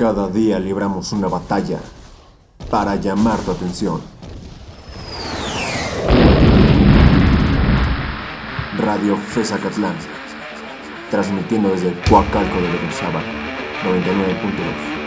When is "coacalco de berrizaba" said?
12.08-13.20